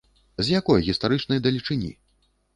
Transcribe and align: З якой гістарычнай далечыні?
З 0.47 0.55
якой 0.59 0.81
гістарычнай 0.87 1.43
далечыні? 1.49 1.93